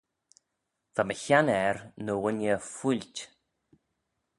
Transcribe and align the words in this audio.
Va 0.95 1.03
my 1.07 1.15
haner 1.25 1.75
ny 2.05 2.13
ghooinney 2.21 2.57
feoilt. 2.75 3.15